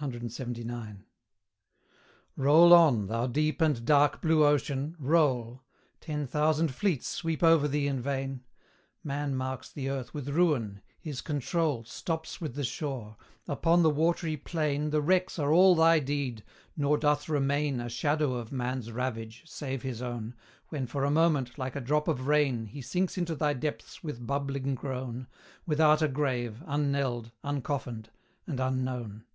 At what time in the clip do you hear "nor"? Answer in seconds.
16.76-16.98